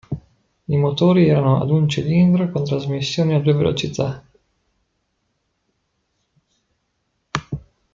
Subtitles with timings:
[0.67, 4.23] I motori erano ad un cilindro con trasmissione a due velocità.